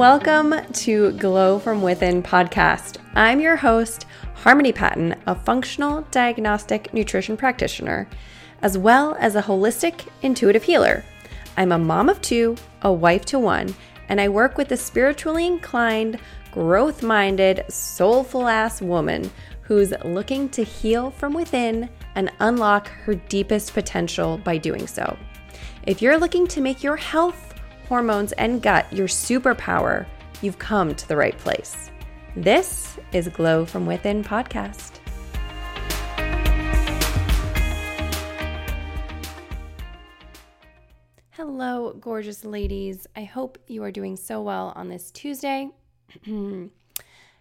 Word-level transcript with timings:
welcome 0.00 0.54
to 0.72 1.12
Glow 1.18 1.58
from 1.58 1.82
Within 1.82 2.22
podcast. 2.22 2.96
I'm 3.14 3.38
your 3.38 3.56
host, 3.56 4.06
Harmony 4.34 4.72
Patton, 4.72 5.14
a 5.26 5.34
functional 5.34 6.06
diagnostic 6.10 6.94
nutrition 6.94 7.36
practitioner, 7.36 8.08
as 8.62 8.78
well 8.78 9.14
as 9.20 9.36
a 9.36 9.42
holistic 9.42 10.08
intuitive 10.22 10.62
healer. 10.62 11.04
I'm 11.58 11.70
a 11.70 11.78
mom 11.78 12.08
of 12.08 12.22
two, 12.22 12.56
a 12.80 12.90
wife 12.90 13.26
to 13.26 13.38
one, 13.38 13.74
and 14.08 14.22
I 14.22 14.30
work 14.30 14.56
with 14.56 14.72
a 14.72 14.76
spiritually 14.78 15.46
inclined, 15.46 16.18
growth 16.50 17.02
minded, 17.02 17.66
soulful 17.68 18.48
ass 18.48 18.80
woman 18.80 19.30
who's 19.60 19.92
looking 20.02 20.48
to 20.48 20.64
heal 20.64 21.10
from 21.10 21.34
within 21.34 21.90
and 22.14 22.32
unlock 22.40 22.88
her 22.88 23.16
deepest 23.16 23.74
potential 23.74 24.38
by 24.38 24.56
doing 24.56 24.86
so. 24.86 25.18
If 25.82 26.00
you're 26.00 26.18
looking 26.18 26.46
to 26.46 26.62
make 26.62 26.82
your 26.82 26.96
health, 26.96 27.50
hormones, 27.90 28.30
and 28.34 28.62
gut 28.62 28.86
your 28.92 29.08
superpower, 29.08 30.06
you've 30.42 30.60
come 30.60 30.94
to 30.94 31.08
the 31.08 31.16
right 31.16 31.36
place. 31.38 31.90
This 32.36 33.00
is 33.12 33.26
Glow 33.26 33.66
from 33.66 33.84
Within 33.84 34.22
podcast. 34.22 35.00
Hello, 41.30 41.94
gorgeous 41.94 42.44
ladies. 42.44 43.08
I 43.16 43.24
hope 43.24 43.58
you 43.66 43.82
are 43.82 43.90
doing 43.90 44.16
so 44.16 44.40
well 44.40 44.72
on 44.76 44.88
this 44.88 45.10
Tuesday. 45.10 45.68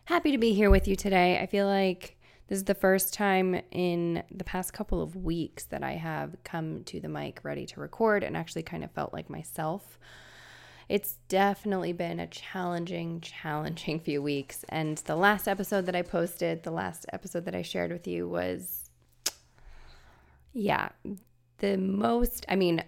Happy 0.05 0.31
to 0.31 0.39
be 0.39 0.53
here 0.55 0.71
with 0.71 0.87
you 0.87 0.95
today. 0.95 1.37
I 1.37 1.45
feel 1.45 1.67
like 1.67 2.17
this 2.47 2.57
is 2.57 2.63
the 2.63 2.73
first 2.73 3.13
time 3.13 3.61
in 3.69 4.23
the 4.31 4.43
past 4.43 4.73
couple 4.73 4.99
of 4.99 5.15
weeks 5.15 5.65
that 5.65 5.83
I 5.83 5.91
have 5.91 6.37
come 6.43 6.83
to 6.85 6.99
the 6.99 7.07
mic 7.07 7.41
ready 7.43 7.67
to 7.67 7.79
record 7.79 8.23
and 8.23 8.35
actually 8.35 8.63
kind 8.63 8.83
of 8.83 8.89
felt 8.89 9.13
like 9.13 9.29
myself. 9.29 9.99
It's 10.89 11.17
definitely 11.27 11.93
been 11.93 12.19
a 12.19 12.27
challenging, 12.27 13.21
challenging 13.21 13.99
few 14.01 14.21
weeks. 14.21 14.65
And 14.69 14.97
the 14.97 15.15
last 15.15 15.47
episode 15.47 15.85
that 15.85 15.95
I 15.95 16.01
posted, 16.01 16.63
the 16.63 16.71
last 16.71 17.05
episode 17.13 17.45
that 17.45 17.55
I 17.55 17.61
shared 17.61 17.91
with 17.91 18.07
you 18.07 18.27
was, 18.27 18.89
yeah, 20.51 20.89
the 21.59 21.77
most, 21.77 22.45
I 22.49 22.55
mean, 22.55 22.83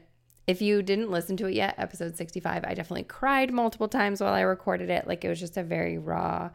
if 0.48 0.62
you 0.62 0.82
didn't 0.82 1.12
listen 1.12 1.38
to 1.38 1.46
it 1.46 1.54
yet, 1.54 1.76
episode 1.78 2.18
65, 2.18 2.66
I 2.66 2.74
definitely 2.74 3.04
cried 3.04 3.54
multiple 3.54 3.88
times 3.88 4.20
while 4.20 4.34
I 4.34 4.42
recorded 4.42 4.90
it. 4.90 5.08
Like 5.08 5.24
it 5.24 5.30
was 5.30 5.40
just 5.40 5.56
a 5.56 5.64
very 5.64 6.00
raw, 6.00 6.50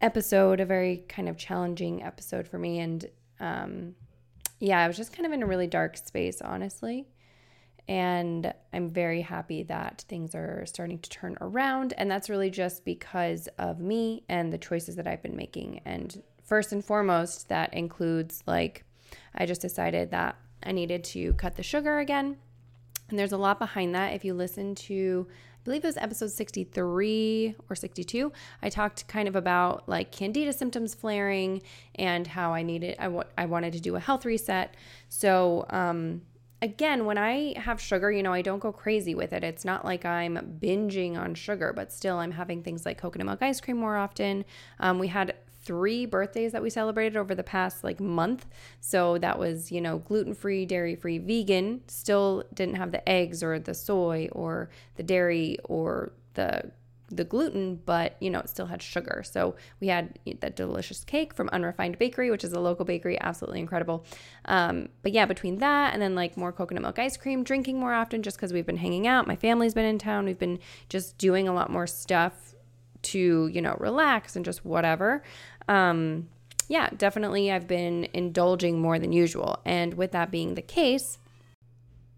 episode, 0.00 0.60
a 0.60 0.66
very 0.66 1.04
kind 1.08 1.28
of 1.28 1.36
challenging 1.36 2.02
episode 2.02 2.48
for 2.48 2.58
me. 2.58 2.80
And 2.80 3.06
um, 3.40 3.94
yeah, 4.60 4.82
I 4.82 4.86
was 4.86 4.96
just 4.96 5.12
kind 5.12 5.26
of 5.26 5.32
in 5.32 5.42
a 5.42 5.46
really 5.46 5.66
dark 5.66 5.96
space, 5.96 6.40
honestly. 6.40 7.06
And 7.88 8.52
I'm 8.72 8.90
very 8.90 9.20
happy 9.20 9.62
that 9.64 10.04
things 10.08 10.34
are 10.34 10.64
starting 10.66 10.98
to 10.98 11.10
turn 11.10 11.36
around. 11.40 11.94
And 11.96 12.10
that's 12.10 12.28
really 12.28 12.50
just 12.50 12.84
because 12.84 13.48
of 13.58 13.78
me 13.78 14.24
and 14.28 14.52
the 14.52 14.58
choices 14.58 14.96
that 14.96 15.06
I've 15.06 15.22
been 15.22 15.36
making. 15.36 15.80
And 15.84 16.22
first 16.44 16.72
and 16.72 16.84
foremost, 16.84 17.48
that 17.48 17.72
includes 17.74 18.42
like, 18.46 18.84
I 19.34 19.46
just 19.46 19.60
decided 19.60 20.10
that 20.10 20.36
I 20.62 20.72
needed 20.72 21.04
to 21.04 21.32
cut 21.34 21.56
the 21.56 21.62
sugar 21.62 21.98
again. 21.98 22.36
And 23.08 23.18
there's 23.18 23.32
a 23.32 23.38
lot 23.38 23.58
behind 23.58 23.94
that. 23.94 24.14
If 24.14 24.24
you 24.24 24.34
listen 24.34 24.74
to 24.74 25.26
I 25.30 25.62
believe 25.66 25.84
it 25.84 25.88
was 25.88 25.96
episode 25.96 26.30
63 26.30 27.56
or 27.68 27.74
62 27.74 28.32
i 28.62 28.68
talked 28.68 29.08
kind 29.08 29.26
of 29.26 29.34
about 29.34 29.88
like 29.88 30.12
candida 30.12 30.52
symptoms 30.52 30.94
flaring 30.94 31.60
and 31.96 32.24
how 32.24 32.54
i 32.54 32.62
needed 32.62 32.94
I, 33.00 33.06
w- 33.06 33.24
I 33.36 33.46
wanted 33.46 33.72
to 33.72 33.80
do 33.80 33.96
a 33.96 33.98
health 33.98 34.24
reset 34.24 34.76
so 35.08 35.66
um, 35.70 36.22
again 36.62 37.04
when 37.04 37.18
i 37.18 37.54
have 37.58 37.80
sugar 37.80 38.10
you 38.10 38.22
know 38.22 38.32
i 38.32 38.42
don't 38.42 38.60
go 38.60 38.72
crazy 38.72 39.14
with 39.14 39.32
it. 39.32 39.44
It's 39.44 39.64
not 39.64 39.84
like 39.84 40.04
i'm 40.04 40.58
binging 40.60 41.16
on 41.18 41.34
sugar 41.34 41.72
but 41.74 41.92
still 41.92 42.18
i'm 42.18 42.32
having 42.32 42.62
things 42.62 42.86
like 42.86 42.98
coconut 42.98 43.26
milk 43.26 43.42
ice 43.42 43.60
cream 43.60 43.76
more 43.76 43.96
often. 43.96 44.44
Um, 44.80 44.98
we 44.98 45.08
had 45.08 45.34
three 45.66 46.06
birthdays 46.06 46.52
that 46.52 46.62
we 46.62 46.70
celebrated 46.70 47.16
over 47.16 47.34
the 47.34 47.42
past 47.42 47.82
like 47.82 47.98
month. 47.98 48.46
So 48.80 49.18
that 49.18 49.36
was, 49.36 49.72
you 49.72 49.80
know, 49.80 49.98
gluten 49.98 50.32
free, 50.32 50.64
dairy 50.64 50.94
free, 50.94 51.18
vegan, 51.18 51.82
still 51.88 52.44
didn't 52.54 52.76
have 52.76 52.92
the 52.92 53.06
eggs 53.06 53.42
or 53.42 53.58
the 53.58 53.74
soy 53.74 54.28
or 54.30 54.70
the 54.94 55.02
dairy 55.02 55.58
or 55.64 56.12
the 56.34 56.70
the 57.08 57.24
gluten, 57.24 57.80
but 57.84 58.16
you 58.20 58.30
know, 58.30 58.40
it 58.40 58.48
still 58.48 58.66
had 58.66 58.82
sugar. 58.82 59.22
So 59.24 59.56
we 59.80 59.88
had 59.88 60.18
that 60.40 60.56
delicious 60.56 61.04
cake 61.04 61.34
from 61.34 61.48
Unrefined 61.50 61.98
Bakery, 61.98 62.30
which 62.30 62.44
is 62.44 62.52
a 62.52 62.60
local 62.60 62.84
bakery, 62.84 63.18
absolutely 63.20 63.60
incredible. 63.60 64.04
Um, 64.46 64.88
but 65.02 65.12
yeah, 65.12 65.26
between 65.26 65.58
that 65.58 65.92
and 65.92 66.02
then 66.02 66.14
like 66.14 66.36
more 66.36 66.52
coconut 66.52 66.82
milk 66.82 66.98
ice 66.98 67.16
cream, 67.16 67.44
drinking 67.44 67.78
more 67.78 67.94
often 67.94 68.22
just 68.22 68.36
because 68.36 68.52
we've 68.52 68.66
been 68.66 68.76
hanging 68.76 69.06
out. 69.06 69.26
My 69.26 69.36
family's 69.36 69.74
been 69.74 69.84
in 69.84 69.98
town. 69.98 70.24
We've 70.24 70.38
been 70.38 70.58
just 70.88 71.16
doing 71.18 71.48
a 71.48 71.54
lot 71.54 71.70
more 71.70 71.86
stuff 71.86 72.54
to, 73.02 73.46
you 73.46 73.62
know, 73.62 73.76
relax 73.78 74.34
and 74.34 74.44
just 74.44 74.64
whatever 74.64 75.22
um, 75.68 76.28
yeah, 76.68 76.90
definitely 76.96 77.50
I've 77.50 77.68
been 77.68 78.08
indulging 78.12 78.80
more 78.80 78.98
than 78.98 79.12
usual. 79.12 79.60
And 79.64 79.94
with 79.94 80.12
that 80.12 80.30
being 80.30 80.54
the 80.54 80.62
case, 80.62 81.18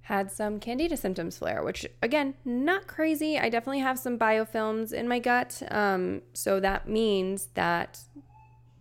had 0.08 0.32
some 0.32 0.58
candida 0.58 0.96
symptoms 0.96 1.36
flare, 1.36 1.62
which 1.62 1.86
again, 2.02 2.32
not 2.42 2.86
crazy. 2.86 3.38
I 3.38 3.50
definitely 3.50 3.80
have 3.80 3.98
some 3.98 4.18
biofilms 4.18 4.90
in 4.90 5.06
my 5.06 5.18
gut. 5.18 5.62
Um, 5.70 6.22
so 6.32 6.60
that 6.60 6.88
means 6.88 7.48
that 7.52 8.00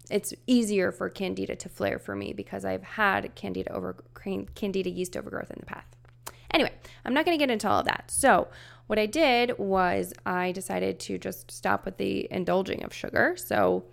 it's 0.09 0.33
easier 0.47 0.89
for 0.89 1.09
candida 1.09 1.53
to 1.57 1.67
flare 1.67 1.99
for 1.99 2.15
me 2.15 2.31
because 2.31 2.63
I've 2.63 2.83
had 2.83 3.35
candida 3.35 3.73
over 3.73 3.97
candida 4.55 4.89
yeast 4.89 5.17
overgrowth 5.17 5.51
in 5.51 5.57
the 5.59 5.65
past. 5.65 5.97
Anyway, 6.53 6.71
I'm 7.03 7.13
not 7.13 7.25
going 7.25 7.37
to 7.37 7.41
get 7.41 7.51
into 7.51 7.67
all 7.67 7.81
of 7.81 7.85
that. 7.87 8.09
So, 8.09 8.47
what 8.87 8.97
I 8.97 9.05
did 9.05 9.59
was 9.59 10.13
I 10.25 10.53
decided 10.53 10.97
to 11.01 11.17
just 11.17 11.51
stop 11.51 11.83
with 11.83 11.97
the 11.97 12.25
indulging 12.31 12.85
of 12.85 12.93
sugar. 12.93 13.35
So, 13.35 13.83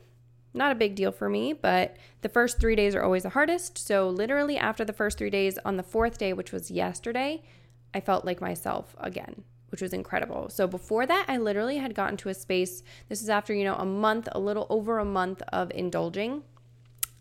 not 0.54 0.72
a 0.72 0.76
big 0.76 0.94
deal 0.94 1.10
for 1.12 1.28
me, 1.28 1.52
but 1.52 1.96
the 2.22 2.28
first 2.28 2.60
three 2.60 2.76
days 2.76 2.94
are 2.94 3.02
always 3.02 3.24
the 3.24 3.30
hardest. 3.30 3.76
So, 3.76 4.08
literally, 4.08 4.56
after 4.56 4.84
the 4.84 4.92
first 4.92 5.18
three 5.18 5.30
days, 5.30 5.58
on 5.64 5.76
the 5.76 5.82
fourth 5.82 6.16
day, 6.16 6.32
which 6.32 6.52
was 6.52 6.70
yesterday, 6.70 7.42
I 7.92 8.00
felt 8.00 8.24
like 8.24 8.40
myself 8.40 8.94
again, 8.98 9.42
which 9.70 9.82
was 9.82 9.92
incredible. 9.92 10.48
So, 10.48 10.66
before 10.66 11.06
that, 11.06 11.26
I 11.28 11.38
literally 11.38 11.78
had 11.78 11.94
gotten 11.94 12.16
to 12.18 12.28
a 12.28 12.34
space. 12.34 12.82
This 13.08 13.20
is 13.20 13.28
after, 13.28 13.52
you 13.52 13.64
know, 13.64 13.74
a 13.74 13.84
month, 13.84 14.28
a 14.32 14.38
little 14.38 14.66
over 14.70 14.98
a 14.98 15.04
month 15.04 15.42
of 15.52 15.70
indulging. 15.72 16.44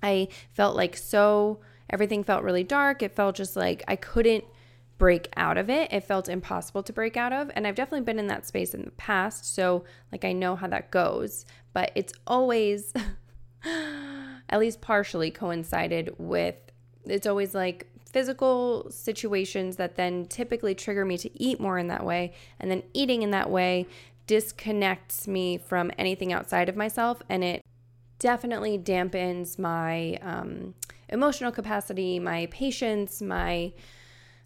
I 0.02 0.28
felt 0.54 0.76
like 0.76 0.96
so, 0.96 1.60
everything 1.90 2.24
felt 2.24 2.44
really 2.44 2.64
dark. 2.64 3.02
It 3.02 3.16
felt 3.16 3.36
just 3.36 3.56
like 3.56 3.84
I 3.88 3.96
couldn't 3.96 4.44
break 4.98 5.28
out 5.36 5.58
of 5.58 5.70
it. 5.70 5.92
It 5.92 6.04
felt 6.04 6.30
impossible 6.30 6.84
to 6.84 6.94
break 6.94 7.18
out 7.18 7.34
of. 7.34 7.50
And 7.56 7.66
I've 7.66 7.76
definitely 7.76 8.06
been 8.06 8.20
in 8.20 8.28
that 8.28 8.46
space 8.46 8.74
in 8.74 8.84
the 8.84 8.92
past. 8.92 9.54
So, 9.54 9.86
like, 10.12 10.24
I 10.24 10.34
know 10.34 10.56
how 10.56 10.68
that 10.68 10.92
goes, 10.92 11.46
but 11.74 11.92
it's 11.96 12.14
always. 12.28 12.94
at 14.50 14.59
least 14.59 14.81
partially 14.81 15.31
coincided 15.31 16.13
with 16.18 16.56
it's 17.06 17.28
always 17.28 17.53
like 17.53 17.88
physical 18.06 18.88
situations 18.91 19.75
that 19.78 19.96
then 19.96 20.25
typically 20.28 20.75
trigger 20.75 21.03
me 21.03 21.18
to 21.18 21.41
eat 21.41 21.59
more 21.59 21.78
in 21.79 21.88
that 21.88 22.06
way. 22.06 22.31
And 22.59 22.69
then 22.69 22.84
eating 22.94 23.24
in 23.24 23.31
that 23.31 23.50
way 23.50 23.88
disconnects 24.28 25.28
me 25.28 25.57
from 25.57 25.91
anything 25.97 26.31
outside 26.31 26.69
of 26.69 26.75
myself. 26.75 27.22
And 27.28 27.44
it 27.44 27.62
definitely 28.19 28.78
dampens 28.78 29.57
my 29.57 30.18
um, 30.22 30.75
emotional 31.09 31.51
capacity, 31.51 32.19
my 32.19 32.47
patience, 32.51 33.22
my 33.22 33.74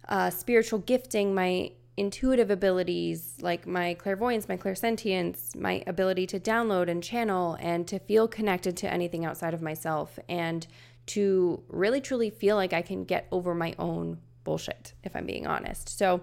uh, 0.08 0.30
spiritual 0.30 0.78
gifting, 0.80 1.34
my 1.34 1.70
intuitive 1.98 2.50
abilities 2.50 3.34
like 3.40 3.66
my 3.66 3.94
clairvoyance, 3.94 4.48
my 4.48 4.56
clairsentience, 4.56 5.56
my 5.56 5.82
ability 5.86 6.26
to 6.28 6.38
download 6.38 6.88
and 6.88 7.02
channel 7.02 7.56
and 7.60 7.88
to 7.88 7.98
feel 7.98 8.28
connected 8.28 8.76
to 8.76 8.92
anything 8.92 9.24
outside 9.24 9.52
of 9.52 9.60
myself 9.60 10.18
and 10.28 10.66
to 11.06 11.62
really 11.68 12.00
truly 12.00 12.30
feel 12.30 12.54
like 12.54 12.72
I 12.72 12.82
can 12.82 13.04
get 13.04 13.26
over 13.32 13.54
my 13.54 13.74
own 13.78 14.18
bullshit, 14.44 14.92
if 15.02 15.16
I'm 15.16 15.26
being 15.26 15.46
honest. 15.46 15.88
So, 15.98 16.20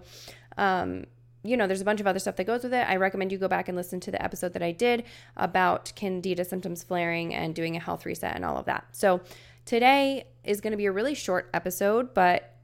um, 0.58 1.06
you 1.44 1.58
know, 1.58 1.68
there's 1.68 1.82
a 1.82 1.86
bunch 1.86 2.00
of 2.00 2.08
other 2.08 2.20
stuff 2.20 2.38
that 2.38 2.46
goes 2.46 2.64
with 2.64 2.74
it. 2.74 2.88
I 2.88 2.96
recommend 2.96 3.32
you 3.32 3.38
go 3.38 3.48
back 3.48 3.68
and 3.68 3.76
listen 3.76 4.00
to 4.00 4.12
the 4.12 4.24
episode 4.24 4.54
that 4.54 4.64
I 4.64 4.72
did 4.72 5.04
about 5.36 5.92
candida 5.96 6.46
symptoms 6.46 6.84
flaring 6.84 7.36
and 7.36 7.54
doing 7.54 7.76
a 7.76 7.80
health 7.80 8.06
reset 8.06 8.36
and 8.36 8.46
all 8.46 8.58
of 8.58 8.66
that. 8.66 8.86
So, 8.94 9.22
today 9.66 10.28
is 10.44 10.62
going 10.62 10.72
to 10.72 10.78
be 10.78 10.86
a 10.86 10.92
really 10.92 11.16
short 11.16 11.50
episode, 11.54 12.14
but 12.14 12.55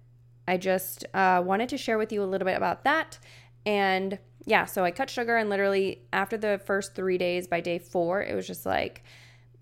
I 0.52 0.58
just 0.58 1.06
uh, 1.14 1.42
wanted 1.46 1.70
to 1.70 1.78
share 1.78 1.98
with 1.98 2.12
you 2.12 2.22
a 2.22 2.30
little 2.32 2.46
bit 2.46 2.58
about 2.58 2.84
that. 2.84 3.18
And 3.66 4.20
yeah, 4.46 4.66
so 4.66 4.84
I 4.84 4.92
cut 4.92 5.10
sugar, 5.10 5.38
and 5.38 5.50
literally 5.50 6.02
after 6.12 6.38
the 6.38 6.60
first 6.66 6.94
three 6.94 7.18
days, 7.18 7.48
by 7.48 7.62
day 7.62 7.80
four, 7.80 8.22
it 8.22 8.36
was 8.36 8.46
just 8.46 8.66
like, 8.66 9.02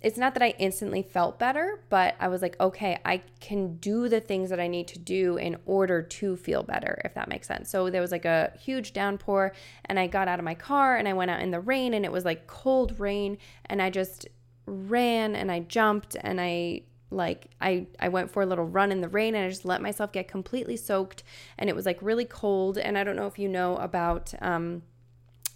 it's 0.01 0.18
not 0.18 0.33
that 0.33 0.41
I 0.41 0.56
instantly 0.57 1.03
felt 1.03 1.38
better, 1.38 1.83
but 1.89 2.15
I 2.19 2.27
was 2.27 2.41
like, 2.41 2.59
okay, 2.59 2.97
I 3.06 3.21
can 3.39 3.75
do 3.75 4.09
the 4.09 4.19
things 4.19 4.50
that 4.50 4.59
I 4.59 4.68
need 4.68 4.88
to 4.88 4.97
do 4.97 5.38
in 5.38 5.57
order 5.68 6.01
to 6.01 6.36
feel 6.38 6.63
better, 6.63 7.00
if 7.06 7.13
that 7.13 7.30
makes 7.30 7.47
sense. 7.47 7.69
So 7.69 7.91
there 7.91 8.01
was 8.01 8.12
like 8.12 8.25
a 8.25 8.51
huge 8.59 8.94
downpour, 8.94 9.53
and 9.86 10.00
I 10.00 10.07
got 10.07 10.27
out 10.27 10.39
of 10.39 10.45
my 10.45 10.56
car 10.56 10.97
and 10.97 11.07
I 11.07 11.13
went 11.13 11.30
out 11.30 11.41
in 11.41 11.51
the 11.51 11.59
rain, 11.59 11.94
and 11.94 12.03
it 12.03 12.12
was 12.12 12.25
like 12.25 12.47
cold 12.47 13.00
rain, 13.00 13.38
and 13.65 13.80
I 13.80 13.91
just 13.91 14.27
ran 14.65 15.36
and 15.36 15.51
I 15.51 15.59
jumped 15.62 16.15
and 16.21 16.39
I 16.39 16.83
like 17.12 17.48
I 17.60 17.88
I 18.00 18.10
went 18.10 18.32
for 18.32 18.42
a 18.42 18.46
little 18.46 18.66
run 18.66 18.92
in 18.92 19.02
the 19.02 19.10
rain 19.10 19.36
and 19.36 19.46
I 19.46 19.50
just 19.50 19.66
let 19.66 19.82
myself 19.82 20.12
get 20.12 20.28
completely 20.28 20.78
soaked. 20.78 21.24
And 21.58 21.70
it 21.70 21.76
was 21.76 21.86
like 21.86 21.98
really 22.02 22.26
cold. 22.26 22.78
And 22.78 22.98
I 22.98 23.04
don't 23.04 23.16
know 23.16 23.28
if 23.28 23.40
you 23.40 23.50
know 23.50 23.78
about 23.78 24.34
um 24.42 24.84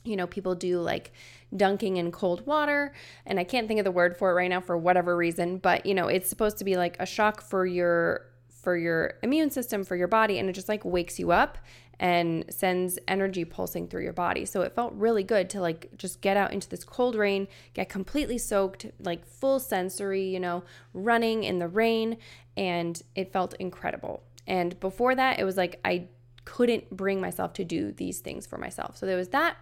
you 0.05 0.17
know, 0.17 0.27
people 0.27 0.53
do 0.53 0.81
like 0.81 1.13
dunking 1.55 1.97
in 1.97 2.11
cold 2.11 2.45
water, 2.45 2.93
and 3.25 3.39
I 3.39 3.43
can't 3.43 3.67
think 3.67 3.79
of 3.79 3.85
the 3.85 3.91
word 3.91 4.17
for 4.17 4.31
it 4.31 4.33
right 4.33 4.49
now 4.49 4.59
for 4.59 4.77
whatever 4.77 5.15
reason, 5.15 5.57
but 5.57 5.85
you 5.85 5.93
know, 5.93 6.07
it's 6.07 6.29
supposed 6.29 6.57
to 6.57 6.65
be 6.65 6.75
like 6.75 6.97
a 6.99 7.05
shock 7.05 7.41
for 7.41 7.65
your 7.65 8.25
for 8.49 8.77
your 8.77 9.15
immune 9.23 9.49
system, 9.49 9.83
for 9.83 9.95
your 9.95 10.07
body, 10.07 10.39
and 10.39 10.49
it 10.49 10.53
just 10.53 10.69
like 10.69 10.83
wakes 10.85 11.19
you 11.19 11.31
up 11.31 11.57
and 11.99 12.45
sends 12.49 12.99
energy 13.07 13.45
pulsing 13.45 13.87
through 13.87 14.03
your 14.03 14.13
body. 14.13 14.45
So 14.45 14.61
it 14.61 14.73
felt 14.73 14.93
really 14.93 15.23
good 15.23 15.49
to 15.51 15.61
like 15.61 15.89
just 15.97 16.21
get 16.21 16.37
out 16.37 16.51
into 16.51 16.67
this 16.67 16.83
cold 16.83 17.15
rain, 17.15 17.47
get 17.73 17.89
completely 17.89 18.37
soaked, 18.37 18.87
like 18.99 19.25
full 19.25 19.59
sensory, 19.59 20.23
you 20.23 20.39
know, 20.39 20.63
running 20.93 21.43
in 21.43 21.59
the 21.59 21.67
rain, 21.67 22.17
and 22.57 23.01
it 23.15 23.31
felt 23.31 23.53
incredible. 23.55 24.23
And 24.47 24.79
before 24.79 25.15
that, 25.15 25.39
it 25.39 25.43
was 25.43 25.57
like 25.57 25.79
I 25.85 26.07
couldn't 26.45 26.89
bring 26.89 27.21
myself 27.21 27.53
to 27.53 27.63
do 27.63 27.91
these 27.91 28.19
things 28.19 28.45
for 28.45 28.57
myself. 28.57 28.97
So 28.97 29.05
there 29.05 29.17
was 29.17 29.29
that. 29.29 29.57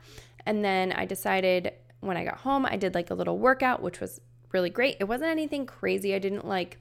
And 0.45 0.65
then 0.65 0.91
I 0.91 1.05
decided 1.05 1.73
when 1.99 2.17
I 2.17 2.23
got 2.23 2.39
home, 2.39 2.65
I 2.65 2.77
did 2.77 2.95
like 2.95 3.11
a 3.11 3.13
little 3.13 3.37
workout, 3.37 3.81
which 3.81 3.99
was 3.99 4.19
really 4.51 4.69
great. 4.69 4.97
It 4.99 5.03
wasn't 5.03 5.29
anything 5.29 5.65
crazy. 5.65 6.15
I 6.15 6.19
didn't 6.19 6.47
like 6.47 6.79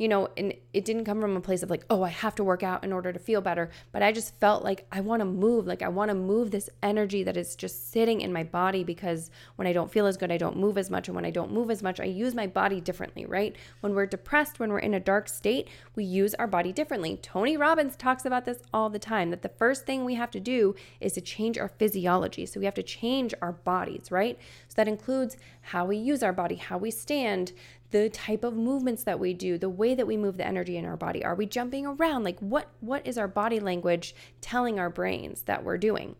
you 0.00 0.08
know, 0.08 0.30
and 0.38 0.54
it 0.72 0.86
didn't 0.86 1.04
come 1.04 1.20
from 1.20 1.36
a 1.36 1.42
place 1.42 1.62
of 1.62 1.68
like, 1.68 1.84
oh, 1.90 2.02
I 2.02 2.08
have 2.08 2.34
to 2.36 2.42
work 2.42 2.62
out 2.62 2.84
in 2.84 2.90
order 2.90 3.12
to 3.12 3.18
feel 3.18 3.42
better. 3.42 3.68
But 3.92 4.02
I 4.02 4.12
just 4.12 4.34
felt 4.40 4.64
like 4.64 4.86
I 4.90 5.02
want 5.02 5.20
to 5.20 5.26
move. 5.26 5.66
Like 5.66 5.82
I 5.82 5.88
want 5.88 6.08
to 6.08 6.14
move 6.14 6.50
this 6.50 6.70
energy 6.82 7.22
that 7.22 7.36
is 7.36 7.54
just 7.54 7.92
sitting 7.92 8.22
in 8.22 8.32
my 8.32 8.42
body 8.42 8.82
because 8.82 9.30
when 9.56 9.68
I 9.68 9.74
don't 9.74 9.92
feel 9.92 10.06
as 10.06 10.16
good, 10.16 10.32
I 10.32 10.38
don't 10.38 10.56
move 10.56 10.78
as 10.78 10.88
much. 10.88 11.08
And 11.08 11.14
when 11.14 11.26
I 11.26 11.30
don't 11.30 11.52
move 11.52 11.70
as 11.70 11.82
much, 11.82 12.00
I 12.00 12.04
use 12.04 12.34
my 12.34 12.46
body 12.46 12.80
differently, 12.80 13.26
right? 13.26 13.54
When 13.80 13.94
we're 13.94 14.06
depressed, 14.06 14.58
when 14.58 14.70
we're 14.70 14.78
in 14.78 14.94
a 14.94 15.00
dark 15.00 15.28
state, 15.28 15.68
we 15.94 16.04
use 16.04 16.34
our 16.36 16.46
body 16.46 16.72
differently. 16.72 17.18
Tony 17.20 17.58
Robbins 17.58 17.94
talks 17.94 18.24
about 18.24 18.46
this 18.46 18.62
all 18.72 18.88
the 18.88 18.98
time 18.98 19.28
that 19.28 19.42
the 19.42 19.50
first 19.50 19.84
thing 19.84 20.06
we 20.06 20.14
have 20.14 20.30
to 20.30 20.40
do 20.40 20.74
is 21.00 21.12
to 21.12 21.20
change 21.20 21.58
our 21.58 21.68
physiology. 21.68 22.46
So 22.46 22.58
we 22.58 22.64
have 22.64 22.72
to 22.72 22.82
change 22.82 23.34
our 23.42 23.52
bodies, 23.52 24.10
right? 24.10 24.38
So 24.68 24.76
that 24.76 24.88
includes 24.88 25.36
how 25.60 25.84
we 25.84 25.98
use 25.98 26.22
our 26.22 26.32
body, 26.32 26.54
how 26.54 26.78
we 26.78 26.90
stand, 26.90 27.52
the 27.90 28.08
type 28.08 28.44
of 28.44 28.54
movements 28.54 29.04
that 29.04 29.18
we 29.18 29.34
do, 29.34 29.58
the 29.58 29.68
way 29.68 29.94
that 29.94 30.06
we 30.06 30.16
move 30.16 30.36
the 30.36 30.46
energy 30.46 30.76
in 30.76 30.84
our 30.84 30.96
body. 30.96 31.24
Are 31.24 31.34
we 31.34 31.46
jumping 31.46 31.86
around? 31.86 32.24
Like 32.24 32.38
what 32.40 32.68
what 32.80 33.06
is 33.06 33.18
our 33.18 33.28
body 33.28 33.60
language 33.60 34.14
telling 34.40 34.78
our 34.78 34.90
brains 34.90 35.42
that 35.42 35.64
we're 35.64 35.78
doing? 35.78 36.16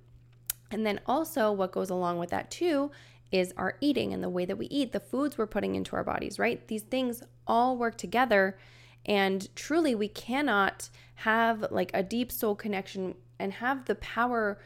And 0.71 0.85
then 0.85 1.01
also 1.07 1.53
what 1.53 1.73
goes 1.73 1.91
along 1.91 2.19
with 2.19 2.31
that 2.31 2.51
too 2.51 2.91
is 3.31 3.55
our 3.57 3.77
eating 3.81 4.13
and 4.13 4.23
the 4.23 4.29
way 4.29 4.45
that 4.45 4.59
we 4.59 4.67
eat, 4.67 4.93
the 4.93 5.01
foods 5.01 5.39
we're 5.39 5.47
putting 5.47 5.77
into 5.77 5.95
our 5.95 6.03
bodies, 6.03 6.39
right? 6.39 6.67
These 6.67 6.83
things 6.83 7.23
all 7.47 7.77
work 7.77 7.97
together 7.97 8.59
and 9.07 9.55
truly 9.57 9.95
we 9.95 10.09
cannot 10.09 10.91
have 11.17 11.67
like 11.71 11.91
a 11.95 12.03
deep 12.03 12.33
soul 12.33 12.55
connection 12.55 13.15
and 13.39 13.55
have 13.55 13.87
the 13.87 13.95
power 13.97 14.59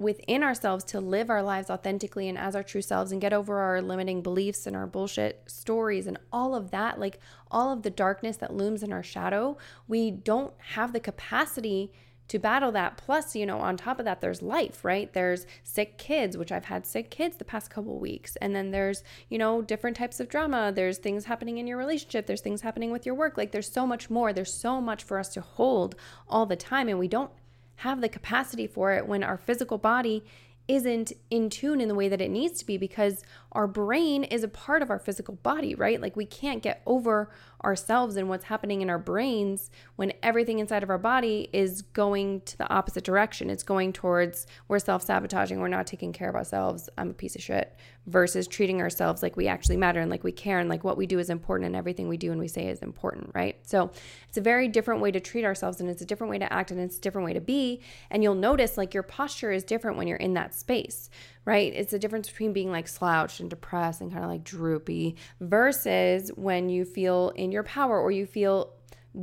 within 0.00 0.42
ourselves 0.42 0.82
to 0.82 0.98
live 0.98 1.28
our 1.28 1.42
lives 1.42 1.68
authentically 1.68 2.26
and 2.26 2.38
as 2.38 2.56
our 2.56 2.62
true 2.62 2.80
selves 2.80 3.12
and 3.12 3.20
get 3.20 3.34
over 3.34 3.58
our 3.58 3.82
limiting 3.82 4.22
beliefs 4.22 4.66
and 4.66 4.74
our 4.74 4.86
bullshit 4.86 5.42
stories 5.46 6.06
and 6.06 6.18
all 6.32 6.54
of 6.54 6.70
that, 6.70 6.98
like 6.98 7.20
all 7.50 7.70
of 7.70 7.82
the 7.82 7.90
darkness 7.90 8.38
that 8.38 8.54
looms 8.54 8.82
in 8.82 8.92
our 8.92 9.02
shadow, 9.02 9.58
we 9.86 10.10
don't 10.10 10.54
have 10.72 10.94
the 10.94 11.00
capacity 11.00 11.92
to 12.28 12.38
battle 12.38 12.70
that. 12.70 12.96
Plus, 12.96 13.34
you 13.34 13.44
know, 13.44 13.58
on 13.58 13.76
top 13.76 13.98
of 13.98 14.04
that, 14.04 14.20
there's 14.20 14.40
life, 14.40 14.84
right? 14.84 15.12
There's 15.12 15.46
sick 15.64 15.98
kids, 15.98 16.36
which 16.36 16.52
I've 16.52 16.66
had 16.66 16.86
sick 16.86 17.10
kids 17.10 17.36
the 17.36 17.44
past 17.44 17.70
couple 17.70 17.98
weeks. 17.98 18.36
And 18.36 18.54
then 18.54 18.70
there's, 18.70 19.02
you 19.28 19.36
know, 19.36 19.60
different 19.60 19.96
types 19.96 20.20
of 20.20 20.28
drama. 20.28 20.70
There's 20.72 20.98
things 20.98 21.24
happening 21.24 21.58
in 21.58 21.66
your 21.66 21.76
relationship. 21.76 22.26
There's 22.26 22.40
things 22.40 22.60
happening 22.60 22.92
with 22.92 23.04
your 23.04 23.16
work. 23.16 23.36
Like 23.36 23.50
there's 23.50 23.70
so 23.70 23.84
much 23.84 24.08
more. 24.08 24.32
There's 24.32 24.54
so 24.54 24.80
much 24.80 25.02
for 25.02 25.18
us 25.18 25.28
to 25.30 25.40
hold 25.40 25.96
all 26.28 26.46
the 26.46 26.54
time. 26.54 26.88
And 26.88 27.00
we 27.00 27.08
don't 27.08 27.32
have 27.80 28.02
the 28.02 28.08
capacity 28.10 28.66
for 28.66 28.92
it 28.92 29.06
when 29.06 29.24
our 29.24 29.38
physical 29.38 29.78
body 29.78 30.22
isn't 30.68 31.12
in 31.30 31.48
tune 31.48 31.80
in 31.80 31.88
the 31.88 31.94
way 31.94 32.08
that 32.10 32.20
it 32.20 32.30
needs 32.30 32.58
to 32.58 32.66
be 32.66 32.76
because 32.76 33.22
our 33.52 33.66
brain 33.66 34.24
is 34.24 34.44
a 34.44 34.48
part 34.48 34.82
of 34.82 34.90
our 34.90 34.98
physical 34.98 35.34
body, 35.34 35.74
right? 35.74 36.00
Like 36.00 36.16
we 36.16 36.26
can't 36.26 36.62
get 36.62 36.82
over 36.86 37.30
ourselves 37.64 38.16
and 38.16 38.28
what's 38.28 38.44
happening 38.44 38.80
in 38.80 38.88
our 38.88 38.98
brains 38.98 39.70
when 39.96 40.12
everything 40.22 40.60
inside 40.60 40.82
of 40.82 40.90
our 40.90 40.98
body 40.98 41.48
is 41.52 41.82
going 41.82 42.40
to 42.42 42.56
the 42.56 42.68
opposite 42.70 43.04
direction. 43.04 43.50
It's 43.50 43.62
going 43.62 43.92
towards 43.92 44.46
we're 44.68 44.78
self 44.78 45.02
sabotaging, 45.02 45.60
we're 45.60 45.68
not 45.68 45.86
taking 45.86 46.12
care 46.12 46.28
of 46.28 46.34
ourselves, 46.34 46.88
I'm 46.96 47.10
a 47.10 47.14
piece 47.14 47.34
of 47.34 47.42
shit, 47.42 47.76
versus 48.06 48.46
treating 48.46 48.80
ourselves 48.80 49.22
like 49.22 49.36
we 49.36 49.46
actually 49.46 49.76
matter 49.76 50.00
and 50.00 50.10
like 50.10 50.24
we 50.24 50.32
care 50.32 50.58
and 50.58 50.68
like 50.68 50.84
what 50.84 50.96
we 50.96 51.06
do 51.06 51.18
is 51.18 51.28
important 51.28 51.66
and 51.66 51.76
everything 51.76 52.08
we 52.08 52.16
do 52.16 52.30
and 52.30 52.40
we 52.40 52.48
say 52.48 52.68
is 52.68 52.80
important, 52.80 53.30
right? 53.34 53.56
So 53.66 53.90
it's 54.28 54.38
a 54.38 54.42
very 54.42 54.68
different 54.68 55.00
way 55.00 55.10
to 55.10 55.20
treat 55.20 55.44
ourselves 55.44 55.80
and 55.80 55.90
it's 55.90 56.02
a 56.02 56.06
different 56.06 56.30
way 56.30 56.38
to 56.38 56.50
act 56.52 56.70
and 56.70 56.80
it's 56.80 56.98
a 56.98 57.00
different 57.00 57.26
way 57.26 57.34
to 57.34 57.40
be. 57.40 57.82
And 58.10 58.22
you'll 58.22 58.34
notice 58.34 58.78
like 58.78 58.94
your 58.94 59.02
posture 59.02 59.52
is 59.52 59.64
different 59.64 59.96
when 59.96 60.08
you're 60.08 60.16
in 60.16 60.34
that 60.34 60.54
space 60.54 61.10
right? 61.44 61.72
It's 61.74 61.92
the 61.92 61.98
difference 61.98 62.28
between 62.28 62.52
being 62.52 62.70
like 62.70 62.88
slouched 62.88 63.40
and 63.40 63.48
depressed 63.48 64.00
and 64.00 64.12
kind 64.12 64.24
of 64.24 64.30
like 64.30 64.44
droopy 64.44 65.16
versus 65.40 66.30
when 66.36 66.68
you 66.68 66.84
feel 66.84 67.30
in 67.30 67.50
your 67.50 67.62
power 67.62 68.00
or 68.00 68.10
you 68.10 68.26
feel 68.26 68.74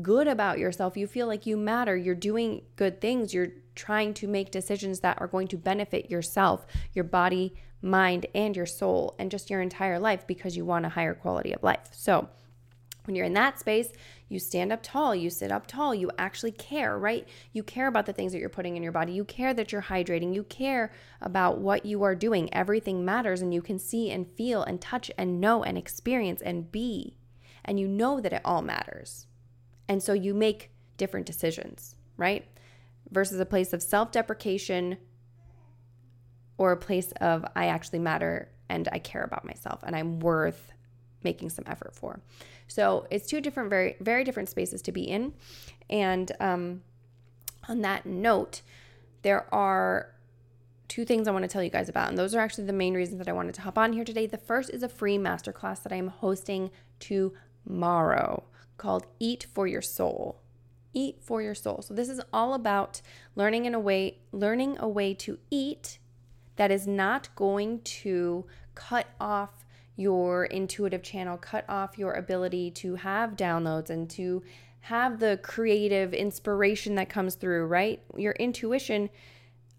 good 0.02 0.28
about 0.28 0.60
yourself. 0.60 0.98
You 0.98 1.08
feel 1.08 1.28
like 1.28 1.46
you 1.46 1.58
matter. 1.58 1.96
You're 1.96 2.16
doing 2.16 2.64
good 2.76 3.00
things. 3.00 3.34
You're 3.34 3.54
trying 3.76 4.14
to 4.16 4.28
make 4.28 4.52
decisions 4.52 5.02
that 5.02 5.20
are 5.22 5.28
going 5.28 5.48
to 5.50 5.58
benefit 5.58 6.10
yourself, 6.10 6.66
your 6.94 7.06
body, 7.06 7.54
mind, 7.82 8.26
and 8.34 8.56
your 8.56 8.66
soul, 8.66 9.16
and 9.20 9.32
just 9.32 9.50
your 9.50 9.62
entire 9.62 10.00
life 10.00 10.26
because 10.28 10.58
you 10.58 10.66
want 10.66 10.86
a 10.86 10.90
higher 10.90 11.14
quality 11.14 11.54
of 11.54 11.64
life. 11.64 11.88
So, 11.92 12.28
when 13.08 13.16
you're 13.16 13.26
in 13.26 13.34
that 13.34 13.58
space, 13.58 13.90
you 14.28 14.38
stand 14.38 14.72
up 14.72 14.84
tall, 14.84 15.16
you 15.16 15.30
sit 15.30 15.52
up 15.52 15.66
tall, 15.66 15.96
you 15.96 16.12
actually 16.18 16.52
care, 16.52 17.00
right? 17.00 17.28
You 17.54 17.64
care 17.64 17.88
about 17.88 18.06
the 18.06 18.14
things 18.14 18.34
that 18.34 18.40
you're 18.40 18.50
putting 18.50 18.76
in 18.76 18.84
your 18.84 18.92
body. 18.92 19.14
You 19.14 19.24
care 19.24 19.54
that 19.54 19.72
you're 19.72 19.84
hydrating. 19.84 20.36
You 20.36 20.44
care 20.44 20.92
about 21.22 21.60
what 21.60 21.86
you 21.86 22.04
are 22.04 22.16
doing. 22.16 22.54
Everything 22.54 23.06
matters, 23.06 23.42
and 23.42 23.54
you 23.54 23.62
can 23.62 23.80
see 23.80 24.12
and 24.12 24.30
feel 24.30 24.62
and 24.62 24.82
touch 24.82 25.10
and 25.18 25.40
know 25.40 25.64
and 25.64 25.78
experience 25.78 26.42
and 26.42 26.72
be. 26.72 27.18
And 27.64 27.80
you 27.80 27.88
know 27.88 28.20
that 28.20 28.34
it 28.34 28.42
all 28.44 28.62
matters. 28.62 29.28
And 29.88 30.04
so 30.04 30.14
you 30.14 30.34
make 30.34 30.72
different 30.98 31.26
decisions, 31.26 31.96
right? 32.18 32.46
Versus 33.10 33.40
a 33.40 33.46
place 33.46 33.72
of 33.72 33.82
self 33.82 34.12
deprecation 34.12 34.98
or 36.58 36.72
a 36.74 36.78
place 36.78 37.14
of 37.22 37.46
I 37.56 37.68
actually 37.68 38.00
matter 38.00 38.50
and 38.70 38.90
I 38.92 39.00
care 39.00 39.24
about 39.24 39.46
myself 39.46 39.82
and 39.84 39.96
I'm 39.96 40.20
worth 40.20 40.72
making 41.28 41.50
some 41.50 41.66
effort 41.68 41.94
for. 41.94 42.22
So 42.68 43.06
it's 43.12 43.28
two 43.28 43.42
different, 43.42 43.70
very, 43.70 43.98
very 44.00 44.24
different 44.24 44.50
spaces 44.50 44.82
to 44.84 44.92
be 44.92 45.04
in. 45.04 45.34
And 45.90 46.32
um, 46.40 46.82
on 47.68 47.82
that 47.82 48.06
note, 48.06 48.62
there 49.24 49.54
are 49.54 50.14
two 50.88 51.04
things 51.04 51.28
I 51.28 51.32
want 51.32 51.44
to 51.44 51.50
tell 51.50 51.64
you 51.64 51.70
guys 51.70 51.90
about. 51.90 52.10
And 52.10 52.18
those 52.18 52.34
are 52.34 52.40
actually 52.40 52.66
the 52.66 52.74
main 52.74 52.94
reasons 52.94 53.20
that 53.20 53.28
I 53.28 53.34
wanted 53.34 53.56
to 53.56 53.62
hop 53.62 53.78
on 53.78 53.92
here 53.92 54.06
today. 54.06 54.26
The 54.26 54.38
first 54.38 54.70
is 54.70 54.84
a 54.84 54.90
free 54.90 55.18
masterclass 55.18 55.84
that 55.84 55.92
I'm 55.92 56.08
hosting 56.08 56.72
tomorrow 57.00 58.44
called 58.78 59.06
Eat 59.20 59.48
for 59.54 59.68
Your 59.68 59.82
Soul. 59.82 60.42
Eat 60.94 61.18
for 61.22 61.42
your 61.42 61.54
soul. 61.54 61.84
So 61.84 61.94
this 61.94 62.10
is 62.10 62.22
all 62.32 62.54
about 62.54 63.02
learning 63.36 63.66
in 63.66 63.76
a 63.76 63.80
way 63.80 64.18
learning 64.32 64.78
a 64.80 64.88
way 64.88 65.14
to 65.14 65.38
eat 65.52 66.00
that 66.56 66.72
is 66.72 66.88
not 66.88 67.30
going 67.36 67.82
to 67.82 68.46
cut 68.74 69.06
off 69.20 69.66
your 69.98 70.46
intuitive 70.46 71.04
channel, 71.04 71.38
cut 71.38 71.66
off 71.68 71.98
your 71.98 72.14
ability 72.14 72.72
to 72.72 72.96
have 72.96 73.36
downloads 73.36 73.90
and 73.90 74.10
to 74.12 74.42
have 74.82 75.20
the 75.20 75.38
creative 75.44 76.14
inspiration 76.14 76.96
that 76.96 77.10
comes 77.10 77.36
through, 77.36 77.66
right? 77.66 78.02
Your 78.16 78.34
intuition 78.34 79.10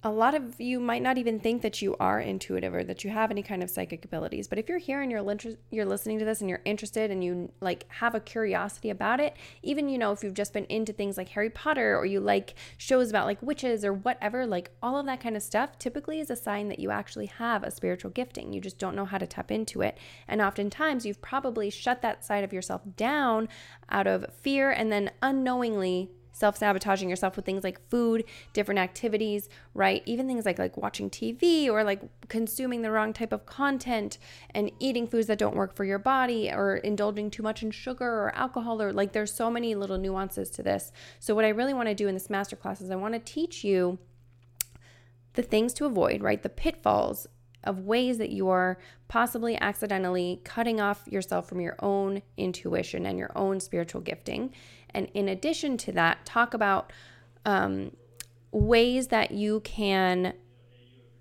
a 0.02 0.11
lot 0.11 0.35
of 0.35 0.61
you 0.61 0.78
might 0.78 1.02
not 1.02 1.19
even 1.19 1.40
think 1.40 1.62
that 1.62 1.83
you 1.83 1.97
are 1.99 2.21
intuitive 2.21 2.75
or 2.75 2.85
that 2.85 3.02
you 3.02 3.11
have 3.11 3.31
any 3.31 3.43
kind 3.43 3.62
of 3.62 3.71
psychic 3.71 4.05
abilities 4.05 4.49
but 4.49 4.59
if 4.59 4.69
you're 4.69 4.78
here 4.78 5.02
and 5.02 5.11
you're 5.11 5.37
you're 5.71 5.85
listening 5.85 6.19
to 6.19 6.25
this 6.25 6.40
and 6.40 6.49
you're 6.49 6.62
interested 6.64 7.11
and 7.11 7.25
you 7.25 7.50
like 7.61 7.85
have 7.88 8.14
a 8.14 8.21
curiosity 8.21 8.90
about 8.90 9.21
it 9.21 9.37
even 9.62 9.88
you 9.88 9.99
know 9.99 10.12
if 10.12 10.23
you've 10.23 10.35
just 10.35 10.52
been 10.52 10.67
into 10.67 10.93
things 10.93 11.17
like 11.17 11.28
Harry 11.31 11.50
Potter 11.50 11.97
or 11.97 12.07
you 12.07 12.21
like 12.21 12.55
shows 12.76 13.11
about 13.11 13.26
like 13.26 13.43
witches 13.43 13.85
or 13.85 13.93
whatever 13.93 14.47
like 14.47 14.71
all 14.83 14.99
of 14.99 15.07
that 15.07 15.21
kind 15.21 15.37
of 15.37 15.43
stuff 15.43 15.78
typically 15.78 16.21
is 16.21 16.31
a 16.31 16.37
sign 16.37 16.69
that 16.69 16.78
you 16.78 16.90
actually 16.90 17.26
have 17.26 17.62
a 17.62 17.71
spiritual 17.71 18.11
gifting. 18.11 18.52
You 18.52 18.61
just 18.61 18.78
don't 18.78 18.97
know 18.97 19.05
how 19.05 19.19
to 19.19 19.26
tap 19.26 19.50
into 19.50 19.83
it. 19.83 19.99
And 20.26 20.40
oftentimes 20.40 21.05
you've 21.05 21.23
probably 21.23 21.71
shut 21.71 22.02
that 22.02 22.25
side 22.25 22.45
of 22.45 22.52
yourself 22.52 22.83
down 22.97 23.49
out 23.90 24.07
of 24.07 24.26
fear 24.40 24.71
and 24.71 24.93
then 24.93 25.11
unknowingly 25.23 26.11
self 26.38 26.57
sabotaging 26.57 27.11
yourself 27.11 27.35
with 27.37 27.45
things 27.45 27.64
like 27.64 27.80
food, 27.90 28.25
different 28.52 28.78
activities, 28.78 29.49
right? 29.75 30.02
Even 30.07 30.26
things 30.26 30.47
like 30.47 30.59
like 30.59 30.76
watching 30.76 31.11
TV 31.11 31.68
or 31.68 31.83
like 31.83 32.00
consuming 32.28 32.83
the 32.83 32.90
wrong 32.90 33.12
type 33.12 33.33
of 33.33 33.45
content 33.45 34.18
and 34.50 34.71
eating 34.78 35.07
foods 35.07 35.26
that 35.26 35.38
don't 35.38 35.57
work 35.57 35.75
for 35.75 35.85
your 35.85 35.99
body 35.99 36.50
or 36.50 36.76
indulging 36.76 37.30
too 37.30 37.42
much 37.42 37.62
in 37.62 37.71
sugar 37.71 38.07
or 38.07 38.35
alcohol 38.35 38.80
or 38.80 38.92
like 38.92 39.12
there's 39.12 39.33
so 39.33 39.50
many 39.50 39.75
little 39.75 39.99
nuances 39.99 40.49
to 40.50 40.62
this. 40.62 40.92
So 41.18 41.35
what 41.35 41.45
I 41.45 41.49
really 41.49 41.75
want 41.75 41.88
to 41.88 41.95
do 41.95 42.07
in 42.07 42.14
this 42.14 42.28
masterclass 42.28 42.80
is 42.80 42.90
I 42.90 42.97
want 42.97 43.14
to 43.14 43.21
teach 43.21 43.64
you 43.64 43.99
the 45.35 45.42
things 45.42 45.73
to 45.75 45.87
avoid, 45.87 46.23
right? 46.23 46.42
The 46.42 46.49
pitfalls 46.49 47.26
of 47.65 47.81
ways 47.81 48.19
that 48.19 48.31
you 48.31 48.49
are 48.49 48.79
possibly 49.09 49.57
accidentally 49.61 50.41
cutting 50.45 50.81
off 50.81 51.03
yourself 51.07 51.49
from 51.49 51.61
your 51.61 51.77
own 51.81 52.23
intuition 52.37 53.07
and 53.07 53.19
your 53.19 53.31
own 53.35 53.61
spiritual 53.61 54.00
gifting. 54.00 54.53
And 54.91 55.09
in 55.15 55.29
addition 55.29 55.77
to 55.79 55.93
that, 55.93 56.25
talk 56.25 56.55
about 56.55 56.93
um, 57.45 57.93
ways 58.53 59.09
that 59.09 59.31
you 59.33 59.61
can 59.61 60.35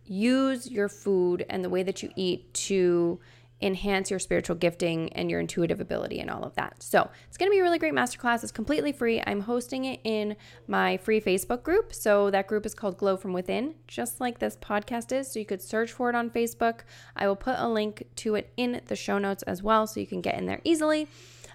use 0.06 0.72
your 0.72 0.88
food 0.88 1.46
and 1.50 1.64
the 1.64 1.70
way 1.70 1.84
that 1.84 2.02
you 2.02 2.12
eat 2.16 2.54
to 2.54 3.20
enhance 3.62 4.12
your 4.12 4.20
spiritual 4.20 4.56
gifting 4.56 5.12
and 5.14 5.32
your 5.32 5.40
intuitive 5.40 5.80
ability 5.80 6.20
and 6.20 6.30
all 6.30 6.44
of 6.44 6.54
that. 6.56 6.84
So 6.84 7.10
it's 7.28 7.38
going 7.38 7.50
to 7.50 7.56
be 7.56 7.60
a 7.60 7.64
really 7.64 7.80
great 7.80 7.94
masterclass. 7.94 8.44
It's 8.44 8.52
completely 8.52 8.92
free. 8.92 9.22
I'm 9.26 9.42
hosting 9.42 9.86
it 9.86 10.00
in 10.04 10.36
my 10.68 10.98
free 10.98 11.20
Facebook 11.20 11.64
group. 11.64 11.94
So 11.94 12.30
that 12.30 12.48
group 12.48 12.66
is 12.66 12.76
called 12.76 12.98
Glow 12.98 13.18
from 13.18 13.34
Within, 13.34 13.74
just 13.88 14.22
like 14.22 14.38
this 14.38 14.56
podcast 14.58 15.12
is. 15.12 15.32
So 15.32 15.40
you 15.40 15.46
could 15.46 15.62
search 15.62 15.92
for 15.92 16.10
it 16.10 16.16
on 16.16 16.30
Facebook. 16.30 16.82
I 17.16 17.28
will 17.28 17.36
put 17.36 17.56
a 17.58 17.68
link 17.68 18.04
to 18.18 18.36
it 18.36 18.54
in 18.58 18.82
the 18.86 18.96
show 18.96 19.18
notes 19.18 19.42
as 19.44 19.64
well, 19.64 19.88
so 19.88 20.00
you 20.00 20.08
can 20.08 20.22
get 20.22 20.38
in 20.38 20.46
there 20.46 20.62
easily. 20.64 21.08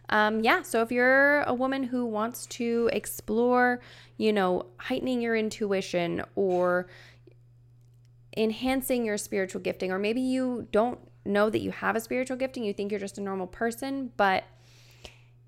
Um, 0.09 0.41
yeah, 0.41 0.63
so 0.63 0.83
if 0.83 0.91
you're 0.91 1.43
a 1.43 1.55
woman 1.55 1.85
who 1.85 2.05
wants 2.05 2.47
to 2.47 2.91
explore, 2.93 3.81
you 4.17 4.33
know, 4.33 4.67
heightening 4.77 5.23
your 5.23 5.37
intuition 5.37 6.23
or 6.35 6.89
enhancing 8.37 9.05
your 9.05 9.17
spiritual 9.17 9.61
gifting, 9.61 9.93
or 9.93 9.99
maybe 9.99 10.21
you 10.21 10.67
don't 10.73 10.99
know 11.25 11.51
that 11.51 11.61
you 11.61 11.71
have 11.71 11.97
a 11.97 12.01
spiritual 12.01 12.37
gifting, 12.37 12.65
you 12.65 12.73
think 12.73 12.91
you're 12.91 13.01
just 13.01 13.19
a 13.19 13.23
normal 13.23 13.47
person, 13.47 14.13
but 14.17 14.45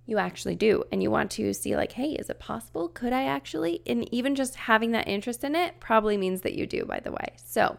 you 0.07 0.19
actually 0.19 0.54
do. 0.54 0.85
And 0.93 1.02
you 1.02 1.11
want 1.11 1.31
to 1.33 1.52
see, 1.54 1.76
like, 1.76 1.93
hey, 1.93 2.12
is 2.12 2.28
it 2.28 2.38
possible? 2.38 2.88
Could 2.88 3.12
I 3.12 3.25
actually? 3.25 3.83
And 3.87 4.12
even 4.12 4.35
just 4.35 4.54
having 4.54 4.93
that 4.93 5.09
interest 5.09 5.45
in 5.45 5.54
it 5.54 5.81
probably 5.81 6.16
means 6.16 6.43
that 6.43 6.54
you 6.54 6.66
do, 6.66 6.85
by 6.85 7.00
the 7.00 7.11
way. 7.11 7.35
So, 7.45 7.78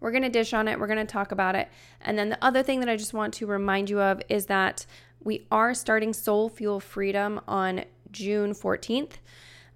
we're 0.00 0.10
going 0.10 0.24
to 0.24 0.28
dish 0.28 0.52
on 0.52 0.66
it. 0.66 0.80
We're 0.80 0.88
going 0.88 0.98
to 0.98 1.04
talk 1.04 1.30
about 1.30 1.54
it. 1.54 1.68
And 2.00 2.18
then 2.18 2.30
the 2.30 2.44
other 2.44 2.62
thing 2.62 2.80
that 2.80 2.88
I 2.88 2.96
just 2.96 3.14
want 3.14 3.34
to 3.34 3.46
remind 3.46 3.88
you 3.88 4.00
of 4.00 4.20
is 4.28 4.46
that 4.46 4.84
we 5.22 5.46
are 5.52 5.74
starting 5.74 6.12
Soul 6.12 6.48
Fuel 6.48 6.80
Freedom 6.80 7.40
on 7.46 7.84
June 8.10 8.52
14th. 8.52 9.12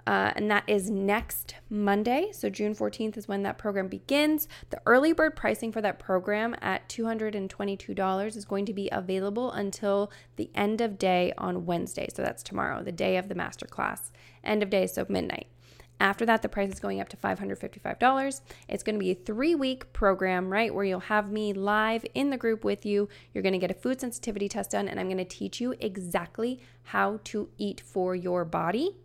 Uh, 0.06 0.32
and 0.36 0.48
that 0.50 0.62
is 0.68 0.88
next 0.88 1.56
Monday. 1.68 2.30
So, 2.32 2.48
June 2.48 2.75
14th 2.75 3.16
is 3.16 3.26
when 3.26 3.42
that 3.42 3.58
program 3.58 3.88
begins. 3.88 4.46
The 4.70 4.80
early 4.86 5.12
bird 5.12 5.34
pricing 5.34 5.72
for 5.72 5.80
that 5.80 5.98
program 5.98 6.54
at 6.62 6.88
$222 6.88 8.36
is 8.36 8.44
going 8.44 8.66
to 8.66 8.72
be 8.72 8.88
available 8.92 9.50
until 9.50 10.12
the 10.36 10.48
end 10.54 10.80
of 10.80 10.96
day 10.96 11.32
on 11.36 11.66
Wednesday. 11.66 12.08
So, 12.14 12.22
that's 12.22 12.44
tomorrow, 12.44 12.84
the 12.84 12.92
day 12.92 13.16
of 13.16 13.28
the 13.28 13.34
masterclass. 13.34 14.12
End 14.44 14.62
of 14.62 14.70
day, 14.70 14.86
so 14.86 15.04
midnight. 15.08 15.48
After 15.98 16.26
that, 16.26 16.42
the 16.42 16.48
price 16.48 16.70
is 16.70 16.78
going 16.78 17.00
up 17.00 17.08
to 17.08 17.16
$555. 17.16 18.40
It's 18.68 18.82
going 18.82 18.94
to 18.96 19.00
be 19.00 19.12
a 19.12 19.14
three 19.14 19.54
week 19.54 19.92
program, 19.92 20.50
right? 20.50 20.72
Where 20.72 20.84
you'll 20.84 21.00
have 21.00 21.32
me 21.32 21.52
live 21.52 22.04
in 22.14 22.30
the 22.30 22.36
group 22.36 22.64
with 22.64 22.84
you. 22.84 23.08
You're 23.32 23.42
going 23.42 23.54
to 23.54 23.58
get 23.58 23.70
a 23.70 23.75
food 23.75 24.00
sensitivity 24.00 24.48
test 24.48 24.72
done, 24.72 24.88
and 24.88 25.00
I'm 25.00 25.06
going 25.06 25.16
to 25.16 25.25
teach 25.25 25.60
you 25.60 25.75
exactly 25.80 26.60
how 26.84 27.20
to 27.25 27.48
eat 27.56 27.80
for 27.80 28.14
your 28.14 28.44
body 28.44 28.96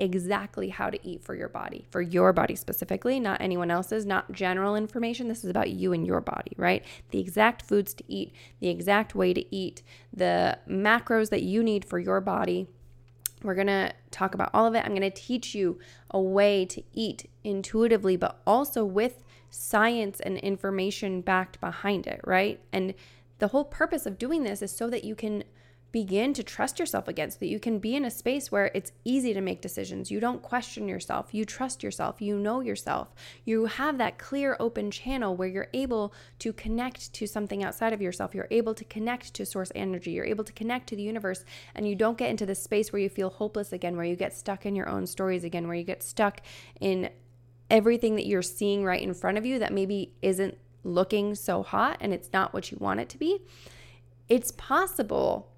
exactly 0.00 0.68
how 0.68 0.90
to 0.90 0.98
eat 1.06 1.22
for 1.22 1.34
your 1.34 1.48
body, 1.48 1.86
for 1.90 2.00
your 2.00 2.32
body 2.32 2.54
specifically, 2.54 3.18
not 3.20 3.40
anyone 3.40 3.70
else's, 3.70 4.06
not 4.06 4.30
general 4.32 4.76
information. 4.76 5.28
This 5.28 5.44
is 5.44 5.50
about 5.50 5.70
you 5.70 5.92
and 5.92 6.06
your 6.06 6.20
body, 6.20 6.52
right? 6.56 6.84
The 7.10 7.20
exact 7.20 7.62
foods 7.62 7.94
to 7.94 8.04
eat, 8.08 8.32
the 8.60 8.68
exact 8.68 9.14
way 9.14 9.32
to 9.34 9.54
eat, 9.54 9.82
the 10.12 10.58
macros 10.68 11.30
that 11.30 11.42
you 11.42 11.62
need 11.62 11.84
for 11.84 11.98
your 11.98 12.20
body. 12.20 12.66
We're 13.42 13.54
going 13.54 13.68
to 13.68 13.92
talk 14.10 14.34
about 14.34 14.50
all 14.52 14.66
of 14.66 14.74
it. 14.74 14.84
I'm 14.84 14.94
going 14.94 15.02
to 15.02 15.10
teach 15.10 15.54
you 15.54 15.78
a 16.10 16.20
way 16.20 16.64
to 16.66 16.82
eat 16.92 17.28
intuitively, 17.44 18.16
but 18.16 18.40
also 18.46 18.84
with 18.84 19.24
science 19.50 20.20
and 20.20 20.38
information 20.38 21.20
backed 21.20 21.60
behind 21.60 22.06
it, 22.06 22.20
right? 22.24 22.60
And 22.72 22.94
the 23.38 23.48
whole 23.48 23.64
purpose 23.64 24.06
of 24.06 24.18
doing 24.18 24.42
this 24.42 24.62
is 24.62 24.74
so 24.74 24.90
that 24.90 25.04
you 25.04 25.14
can 25.14 25.44
begin 25.90 26.34
to 26.34 26.42
trust 26.42 26.78
yourself 26.78 27.08
again 27.08 27.30
so 27.30 27.38
that 27.40 27.46
you 27.46 27.58
can 27.58 27.78
be 27.78 27.96
in 27.96 28.04
a 28.04 28.10
space 28.10 28.52
where 28.52 28.70
it's 28.74 28.92
easy 29.04 29.32
to 29.32 29.40
make 29.40 29.62
decisions. 29.62 30.10
You 30.10 30.20
don't 30.20 30.42
question 30.42 30.86
yourself. 30.86 31.32
You 31.32 31.44
trust 31.46 31.82
yourself. 31.82 32.20
You 32.20 32.36
know 32.38 32.60
yourself. 32.60 33.14
You 33.44 33.66
have 33.66 33.96
that 33.96 34.18
clear, 34.18 34.56
open 34.60 34.90
channel 34.90 35.34
where 35.34 35.48
you're 35.48 35.68
able 35.72 36.12
to 36.40 36.52
connect 36.52 37.12
to 37.14 37.26
something 37.26 37.64
outside 37.64 37.94
of 37.94 38.02
yourself. 38.02 38.34
You're 38.34 38.48
able 38.50 38.74
to 38.74 38.84
connect 38.84 39.32
to 39.34 39.46
source 39.46 39.72
energy. 39.74 40.10
You're 40.10 40.26
able 40.26 40.44
to 40.44 40.52
connect 40.52 40.88
to 40.88 40.96
the 40.96 41.02
universe. 41.02 41.44
And 41.74 41.88
you 41.88 41.94
don't 41.94 42.18
get 42.18 42.30
into 42.30 42.44
this 42.44 42.62
space 42.62 42.92
where 42.92 43.00
you 43.00 43.08
feel 43.08 43.30
hopeless 43.30 43.72
again, 43.72 43.96
where 43.96 44.04
you 44.04 44.16
get 44.16 44.34
stuck 44.34 44.66
in 44.66 44.76
your 44.76 44.88
own 44.88 45.06
stories 45.06 45.42
again, 45.42 45.66
where 45.66 45.76
you 45.76 45.84
get 45.84 46.02
stuck 46.02 46.42
in 46.80 47.08
everything 47.70 48.16
that 48.16 48.26
you're 48.26 48.42
seeing 48.42 48.84
right 48.84 49.02
in 49.02 49.14
front 49.14 49.38
of 49.38 49.46
you 49.46 49.58
that 49.58 49.72
maybe 49.72 50.12
isn't 50.20 50.56
looking 50.84 51.34
so 51.34 51.62
hot 51.62 51.96
and 52.00 52.12
it's 52.12 52.30
not 52.32 52.52
what 52.52 52.70
you 52.70 52.78
want 52.78 53.00
it 53.00 53.08
to 53.10 53.18
be. 53.18 53.40
It's 54.28 54.52
possible 54.52 55.50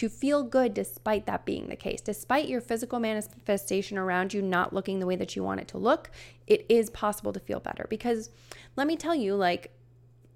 to 0.00 0.08
feel 0.08 0.42
good 0.42 0.72
despite 0.72 1.26
that 1.26 1.44
being 1.44 1.68
the 1.68 1.76
case. 1.76 2.00
Despite 2.00 2.48
your 2.48 2.62
physical 2.62 2.98
manifestation 2.98 3.98
around 3.98 4.32
you 4.32 4.40
not 4.40 4.72
looking 4.72 4.98
the 4.98 5.04
way 5.04 5.14
that 5.14 5.36
you 5.36 5.44
want 5.44 5.60
it 5.60 5.68
to 5.68 5.76
look, 5.76 6.10
it 6.46 6.64
is 6.70 6.88
possible 6.88 7.34
to 7.34 7.38
feel 7.38 7.60
better. 7.60 7.84
Because 7.90 8.30
let 8.76 8.86
me 8.86 8.96
tell 8.96 9.14
you, 9.14 9.34
like 9.34 9.72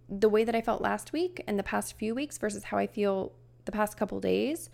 the 0.06 0.28
way 0.28 0.44
that 0.44 0.54
I 0.54 0.60
felt 0.60 0.82
last 0.82 1.14
week 1.14 1.42
and 1.46 1.58
the 1.58 1.62
past 1.62 1.96
few 1.96 2.14
weeks 2.14 2.36
versus 2.36 2.64
how 2.64 2.76
I 2.76 2.86
feel 2.86 3.32
the 3.64 3.72
past 3.72 3.96
couple 3.96 4.20
days 4.20 4.68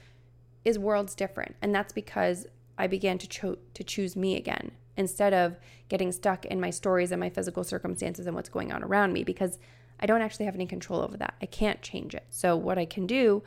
is 0.64 0.76
worlds 0.76 1.14
different. 1.14 1.54
And 1.62 1.72
that's 1.72 1.92
because 1.92 2.48
I 2.76 2.88
began 2.88 3.16
to, 3.18 3.28
cho- 3.28 3.58
to 3.74 3.84
choose 3.84 4.16
me 4.16 4.34
again 4.34 4.72
instead 4.96 5.32
of 5.32 5.56
getting 5.88 6.10
stuck 6.10 6.44
in 6.46 6.60
my 6.60 6.70
stories 6.70 7.12
and 7.12 7.20
my 7.20 7.30
physical 7.30 7.62
circumstances 7.62 8.26
and 8.26 8.34
what's 8.34 8.48
going 8.48 8.72
on 8.72 8.82
around 8.82 9.12
me 9.12 9.22
because 9.22 9.56
I 10.00 10.06
don't 10.06 10.20
actually 10.20 10.46
have 10.46 10.56
any 10.56 10.66
control 10.66 11.00
over 11.00 11.16
that. 11.18 11.34
I 11.40 11.46
can't 11.46 11.80
change 11.80 12.12
it. 12.12 12.26
So, 12.30 12.56
what 12.56 12.76
I 12.76 12.86
can 12.86 13.06
do 13.06 13.44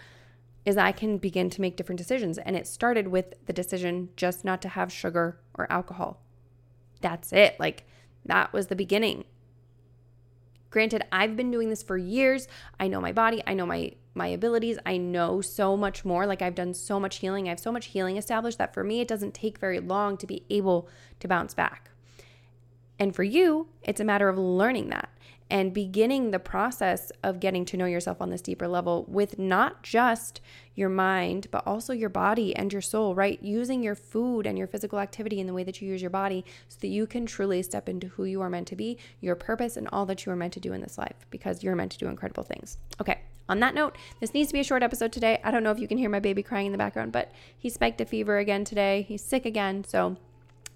is 0.65 0.77
I 0.77 0.91
can 0.91 1.17
begin 1.17 1.49
to 1.51 1.61
make 1.61 1.75
different 1.75 1.97
decisions. 1.97 2.37
And 2.37 2.55
it 2.55 2.67
started 2.67 3.09
with 3.09 3.33
the 3.45 3.53
decision 3.53 4.09
just 4.15 4.45
not 4.45 4.61
to 4.61 4.69
have 4.69 4.91
sugar 4.91 5.39
or 5.55 5.71
alcohol. 5.71 6.21
That's 7.01 7.33
it. 7.33 7.59
Like 7.59 7.85
that 8.25 8.53
was 8.53 8.67
the 8.67 8.75
beginning. 8.75 9.25
Granted, 10.69 11.05
I've 11.11 11.35
been 11.35 11.51
doing 11.51 11.69
this 11.69 11.83
for 11.83 11.97
years. 11.97 12.47
I 12.79 12.87
know 12.87 13.01
my 13.01 13.11
body, 13.11 13.43
I 13.45 13.53
know 13.53 13.65
my 13.65 13.93
my 14.15 14.27
abilities. 14.27 14.77
I 14.85 14.97
know 14.97 15.41
so 15.41 15.75
much 15.75 16.05
more. 16.05 16.27
Like 16.27 16.41
I've 16.41 16.55
done 16.55 16.73
so 16.73 16.99
much 16.99 17.17
healing. 17.17 17.47
I 17.47 17.49
have 17.49 17.59
so 17.59 17.71
much 17.71 17.87
healing 17.87 18.17
established 18.17 18.59
that 18.59 18.73
for 18.73 18.83
me 18.83 19.01
it 19.01 19.07
doesn't 19.07 19.33
take 19.33 19.57
very 19.57 19.79
long 19.79 20.17
to 20.17 20.27
be 20.27 20.43
able 20.49 20.87
to 21.19 21.27
bounce 21.27 21.53
back. 21.53 21.89
And 22.99 23.15
for 23.15 23.23
you, 23.23 23.67
it's 23.81 23.99
a 23.99 24.05
matter 24.05 24.29
of 24.29 24.37
learning 24.37 24.89
that 24.89 25.09
and 25.49 25.73
beginning 25.73 26.31
the 26.31 26.39
process 26.39 27.11
of 27.21 27.39
getting 27.39 27.63
to 27.65 27.77
know 27.77 27.85
yourself 27.85 28.21
on 28.21 28.29
this 28.29 28.41
deeper 28.41 28.67
level 28.67 29.05
with 29.07 29.37
not 29.37 29.83
just 29.83 30.41
your 30.73 30.89
mind, 30.89 31.47
but 31.51 31.65
also 31.67 31.93
your 31.93 32.09
body 32.09 32.55
and 32.55 32.73
your 32.73 32.81
soul, 32.81 33.13
right? 33.13 33.41
Using 33.43 33.83
your 33.83 33.93
food 33.93 34.47
and 34.47 34.57
your 34.57 34.65
physical 34.65 34.99
activity 34.99 35.39
in 35.39 35.45
the 35.45 35.53
way 35.53 35.63
that 35.63 35.79
you 35.79 35.87
use 35.87 36.01
your 36.01 36.09
body 36.09 36.43
so 36.69 36.77
that 36.81 36.87
you 36.87 37.05
can 37.05 37.25
truly 37.25 37.61
step 37.61 37.87
into 37.87 38.07
who 38.07 38.23
you 38.23 38.41
are 38.41 38.49
meant 38.49 38.67
to 38.69 38.75
be, 38.75 38.97
your 39.21 39.35
purpose, 39.35 39.77
and 39.77 39.87
all 39.91 40.07
that 40.07 40.25
you 40.25 40.31
are 40.31 40.35
meant 40.35 40.53
to 40.53 40.59
do 40.59 40.73
in 40.73 40.81
this 40.81 40.97
life 40.97 41.27
because 41.29 41.61
you're 41.61 41.75
meant 41.75 41.91
to 41.91 41.99
do 41.99 42.07
incredible 42.07 42.43
things. 42.43 42.77
Okay. 42.99 43.19
On 43.49 43.59
that 43.59 43.75
note, 43.75 43.97
this 44.21 44.33
needs 44.33 44.47
to 44.47 44.53
be 44.53 44.61
a 44.61 44.63
short 44.63 44.83
episode 44.83 45.11
today. 45.11 45.39
I 45.43 45.51
don't 45.51 45.63
know 45.63 45.71
if 45.71 45.77
you 45.77 45.87
can 45.87 45.97
hear 45.97 46.09
my 46.09 46.21
baby 46.21 46.41
crying 46.41 46.65
in 46.65 46.71
the 46.71 46.77
background, 46.77 47.11
but 47.11 47.31
he 47.57 47.69
spiked 47.69 47.99
a 47.99 48.05
fever 48.05 48.37
again 48.37 48.63
today. 48.63 49.01
He's 49.07 49.21
sick 49.21 49.45
again. 49.45 49.83
So 49.83 50.15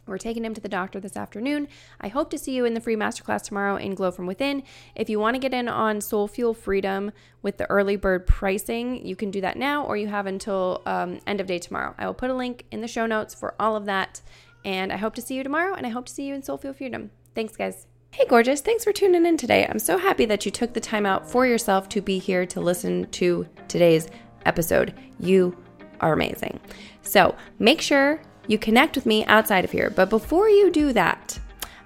we're 0.08 0.18
taking 0.18 0.46
him 0.46 0.54
to 0.54 0.62
the 0.62 0.70
doctor 0.70 1.00
this 1.00 1.18
afternoon. 1.18 1.68
I 2.00 2.08
hope 2.08 2.30
to 2.32 2.38
see 2.38 2.54
you 2.54 2.66
in 2.66 2.74
the 2.74 2.80
free 2.80 2.96
masterclass 2.96 3.44
tomorrow 3.44 3.76
in 3.76 3.96
Glow 3.96 4.12
from 4.12 4.26
Within. 4.26 4.64
If 4.96 5.10
you 5.10 5.20
want 5.20 5.36
to 5.36 5.40
get 5.40 5.54
in 5.54 5.68
on 5.68 6.02
Soul 6.02 6.28
Fuel 6.28 6.54
Freedom 6.54 7.12
with 7.42 7.58
the 7.58 7.70
early 7.70 7.96
bird 7.96 8.28
pricing, 8.28 9.06
you 9.06 9.16
can 9.16 9.32
do 9.32 9.42
that 9.42 9.58
now 9.58 9.86
or 9.86 9.98
you 9.98 10.08
have 10.08 10.26
until 10.26 10.82
um, 10.86 11.20
end 11.28 11.42
of 11.42 11.48
day 11.48 11.60
tomorrow. 11.60 11.94
I 11.98 12.06
will 12.06 12.14
put 12.14 12.30
a 12.30 12.36
link 12.36 12.66
in 12.72 12.82
the 12.82 12.88
show 12.88 13.06
notes 13.06 13.34
for 13.36 13.56
all 13.60 13.76
of 13.76 13.86
that. 13.86 14.22
And 14.66 14.92
I 14.92 14.98
hope 14.98 15.16
to 15.16 15.22
see 15.22 15.36
you 15.36 15.44
tomorrow 15.44 15.76
and 15.76 15.86
I 15.86 15.90
hope 15.90 16.06
to 16.08 16.14
see 16.14 16.26
you 16.26 16.34
in 16.34 16.44
Soul 16.44 16.58
Fuel 16.58 16.74
Freedom. 16.74 17.12
Thanks, 17.36 17.56
guys. 17.56 17.88
Hey, 18.12 18.26
gorgeous. 18.26 18.62
Thanks 18.62 18.84
for 18.84 18.92
tuning 18.92 19.26
in 19.26 19.38
today. 19.38 19.68
I'm 19.70 19.80
so 19.80 19.98
happy 19.98 20.26
that 20.26 20.46
you 20.46 20.52
took 20.52 20.74
the 20.74 20.80
time 20.80 21.06
out 21.06 21.30
for 21.30 21.46
yourself 21.46 21.88
to 21.90 22.02
be 22.02 22.18
here 22.18 22.46
to 22.48 22.60
listen 22.60 23.10
to 23.12 23.48
today's 23.68 24.08
episode. 24.46 24.94
You 25.20 25.56
are 26.02 26.14
amazing. 26.14 26.60
So 27.04 27.36
make 27.60 27.82
sure 27.82 28.22
you 28.48 28.58
connect 28.58 28.96
with 28.96 29.06
me 29.06 29.26
outside 29.26 29.64
of 29.66 29.72
here. 29.72 29.90
But 29.90 30.10
before 30.10 30.50
you 30.50 30.72
do 30.72 30.94
that, 30.94 31.40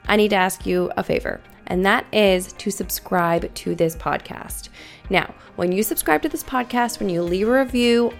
I 0.07 0.15
need 0.15 0.29
to 0.29 0.35
ask 0.35 0.65
you 0.65 0.91
a 0.97 1.03
favor, 1.03 1.41
and 1.67 1.85
that 1.85 2.05
is 2.13 2.53
to 2.53 2.71
subscribe 2.71 3.53
to 3.53 3.75
this 3.75 3.95
podcast. 3.95 4.69
Now, 5.09 5.33
when 5.55 5.71
you 5.71 5.83
subscribe 5.83 6.21
to 6.23 6.29
this 6.29 6.43
podcast, 6.43 6.99
when 6.99 7.09
you 7.09 7.21
leave 7.21 7.47
a 7.47 7.51
review 7.51 8.11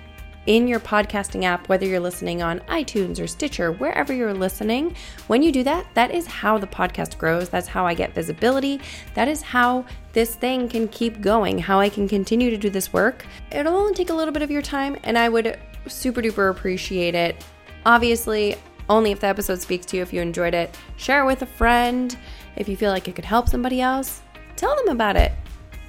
in 0.48 0.67
your 0.67 0.79
podcasting 0.79 1.43
app, 1.43 1.69
whether 1.69 1.86
you're 1.86 2.00
listening 2.00 2.41
on 2.41 2.60
iTunes 2.62 3.19
or 3.19 3.27
Stitcher, 3.27 3.74
wherever 3.74 4.12
you're 4.12 4.33
listening, 4.33 4.95
when 5.27 5.43
you 5.43 5.51
do 5.51 5.63
that, 5.63 5.86
that 5.93 6.12
is 6.12 6.25
how 6.25 6.57
the 6.57 6.67
podcast 6.67 7.17
grows. 7.17 7.50
That's 7.50 7.67
how 7.67 7.86
I 7.86 7.93
get 7.93 8.15
visibility. 8.15 8.81
That 9.13 9.27
is 9.27 9.41
how 9.41 9.86
this 10.13 10.36
thing 10.36 10.67
can 10.67 10.88
keep 10.88 11.21
going, 11.21 11.60
how 11.60 11.79
I 11.79 11.89
can 11.89 12.07
continue 12.07 12.50
to 12.50 12.57
do 12.57 12.69
this 12.69 12.91
work. 12.91 13.25
It'll 13.51 13.75
only 13.75 13.93
take 13.93 14.10
a 14.10 14.15
little 14.15 14.33
bit 14.33 14.41
of 14.41 14.50
your 14.50 14.63
time, 14.63 14.98
and 15.03 15.17
I 15.17 15.29
would 15.29 15.60
super 15.88 16.21
duper 16.21 16.50
appreciate 16.50 17.15
it 17.15 17.43
Obviously, 17.85 18.55
only 18.89 19.11
if 19.11 19.19
the 19.19 19.27
episode 19.27 19.61
speaks 19.61 19.85
to 19.88 19.97
you 19.97 20.03
if 20.03 20.11
you 20.11 20.21
enjoyed 20.21 20.53
it. 20.53 20.77
Share 20.97 21.23
it 21.23 21.25
with 21.25 21.41
a 21.41 21.45
friend. 21.45 22.17
If 22.55 22.67
you 22.67 22.75
feel 22.75 22.91
like 22.91 23.07
it 23.07 23.15
could 23.15 23.25
help 23.25 23.47
somebody 23.47 23.81
else, 23.81 24.21
tell 24.55 24.75
them 24.75 24.89
about 24.89 25.15
it. 25.15 25.31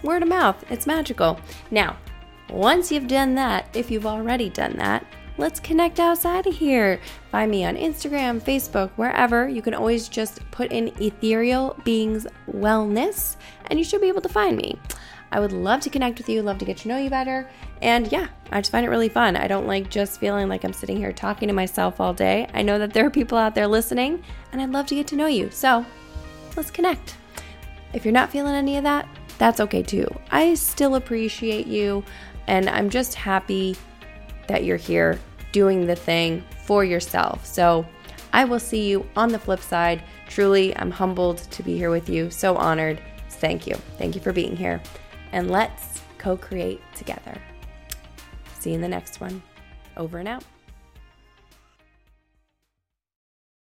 Word 0.03 0.23
of 0.23 0.29
mouth, 0.29 0.65
it's 0.71 0.87
magical. 0.87 1.39
Now, 1.71 1.97
once 2.49 2.93
you've 2.93 3.09
done 3.09 3.35
that, 3.35 3.67
if 3.75 3.91
you've 3.91 4.07
already 4.07 4.51
done 4.51 4.77
that, 4.77 5.05
let's 5.39 5.61
connect 5.61 6.01
outside 6.01 6.47
of 6.47 6.55
here. 6.55 7.01
Find 7.31 7.51
me 7.51 7.65
on 7.65 7.77
Instagram, 7.77 8.41
Facebook, 8.41 8.91
wherever. 8.97 9.49
You 9.49 9.63
can 9.63 9.75
always 9.75 10.09
just 10.09 10.49
put 10.51 10.71
in 10.71 10.93
Ethereal 11.01 11.77
Beings 11.85 12.27
Wellness 12.51 13.37
and 13.67 13.79
you 13.79 13.85
should 13.85 14.01
be 14.01 14.09
able 14.09 14.21
to 14.21 14.29
find 14.29 14.57
me. 14.57 14.79
I 15.33 15.41
would 15.41 15.53
love 15.53 15.81
to 15.81 15.91
connect 15.91 16.19
with 16.19 16.29
you, 16.29 16.43
love 16.43 16.59
to 16.59 16.67
get 16.67 16.77
to 16.79 16.89
know 16.89 16.99
you 16.99 17.09
better. 17.09 17.49
And 17.81 18.13
yeah, 18.13 18.29
I 18.53 18.61
just 18.61 18.71
find 18.71 18.85
it 18.85 18.91
really 18.91 19.09
fun. 19.09 19.35
I 19.35 19.49
don't 19.49 19.67
like 19.67 19.89
just 19.89 20.21
feeling 20.21 20.47
like 20.47 20.63
I'm 20.63 20.75
sitting 20.75 20.99
here 20.99 21.11
talking 21.11 21.49
to 21.49 21.55
myself 21.55 22.01
all 22.01 22.13
day. 22.13 22.47
I 22.53 22.61
know 22.61 22.79
that 22.79 22.93
there 22.93 23.07
are 23.07 23.11
people 23.11 23.39
out 23.39 23.55
there 23.55 23.67
listening, 23.67 24.23
and 24.53 24.61
I'd 24.61 24.71
love 24.71 24.87
to 24.87 24.95
get 24.95 25.07
to 25.09 25.17
know 25.17 25.27
you. 25.27 25.51
So 25.51 25.87
let's 26.55 26.71
connect. 26.71 27.17
If 27.95 28.05
you're 28.05 28.13
not 28.13 28.31
feeling 28.31 28.55
any 28.55 28.77
of 28.77 28.85
that, 28.85 29.09
that's 29.39 29.59
okay 29.59 29.83
too. 29.83 30.07
I 30.31 30.53
still 30.53 30.97
appreciate 30.97 31.67
you, 31.67 32.05
and 32.47 32.69
I'm 32.69 32.91
just 32.91 33.15
happy 33.15 33.75
that 34.49 34.65
you're 34.65 34.77
here 34.77 35.19
doing 35.51 35.87
the 35.87 35.97
thing 35.97 36.45
for 36.65 36.85
yourself. 36.85 37.47
So 37.47 37.87
I 38.35 38.45
will 38.45 38.61
see 38.61 38.87
you 38.87 39.09
on 39.17 39.31
the 39.31 39.39
flip 39.39 39.61
side. 39.61 40.03
Truly, 40.29 40.77
I'm 40.77 40.91
humbled 40.91 41.39
to 41.39 41.63
be 41.63 41.77
here 41.79 41.91
with 41.91 42.11
you. 42.11 42.31
So 42.31 42.55
honored. 42.57 43.01
Thank 43.31 43.67
you. 43.67 43.75
Thank 43.97 44.15
you 44.15 44.21
for 44.21 44.33
being 44.33 44.57
here. 44.57 44.81
And 45.33 45.51
let's 45.51 46.01
co 46.19 46.37
create 46.37 46.81
together. 46.95 47.41
See 48.61 48.71
you 48.71 48.77
in 48.77 48.83
the 48.83 48.89
next 48.89 49.21
one. 49.21 49.43
Over 49.97 50.19
and 50.19 50.29
out. 50.29 50.45